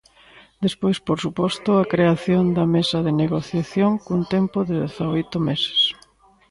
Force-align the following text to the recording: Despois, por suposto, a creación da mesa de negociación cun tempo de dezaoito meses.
Despois, 0.65 0.97
por 1.07 1.17
suposto, 1.25 1.69
a 1.75 1.89
creación 1.93 2.43
da 2.57 2.65
mesa 2.75 2.97
de 3.05 3.13
negociación 3.23 3.91
cun 4.05 4.21
tempo 4.35 4.57
de 4.67 4.75
dezaoito 4.83 5.37
meses. 5.49 5.81